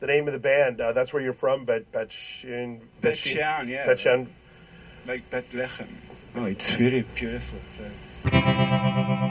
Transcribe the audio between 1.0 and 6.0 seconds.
where you're from, Bet Bet Shean. Bet yeah. Bet Like Bethlehem.